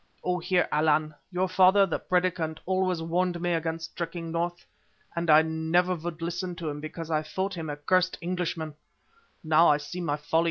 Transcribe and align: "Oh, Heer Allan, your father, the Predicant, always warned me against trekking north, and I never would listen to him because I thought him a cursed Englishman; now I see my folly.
"Oh, 0.23 0.39
Heer 0.39 0.67
Allan, 0.71 1.13
your 1.31 1.47
father, 1.47 1.85
the 1.85 1.99
Predicant, 1.99 2.59
always 2.65 3.03
warned 3.03 3.39
me 3.39 3.53
against 3.53 3.95
trekking 3.95 4.31
north, 4.31 4.65
and 5.15 5.29
I 5.29 5.43
never 5.43 5.93
would 5.93 6.23
listen 6.23 6.55
to 6.55 6.69
him 6.69 6.79
because 6.81 7.11
I 7.11 7.21
thought 7.21 7.53
him 7.53 7.69
a 7.69 7.75
cursed 7.75 8.17
Englishman; 8.19 8.73
now 9.43 9.67
I 9.69 9.77
see 9.77 10.01
my 10.01 10.17
folly. 10.17 10.39